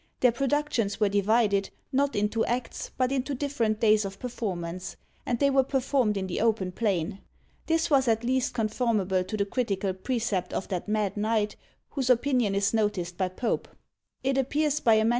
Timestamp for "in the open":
6.17-6.71